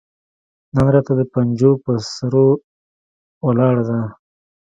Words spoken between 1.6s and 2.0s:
پهٔ